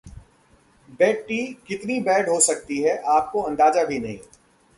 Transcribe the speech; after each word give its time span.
'bed 0.89 1.21
tea' 1.27 1.53
कितनी 1.67 1.99
bad 1.99 2.29
हो 2.29 2.39
सकती 2.39 2.81
है 2.81 2.97
आपको 3.09 3.41
अंदाजा 3.41 3.83
भी 3.83 3.99
नहीं 3.99 4.17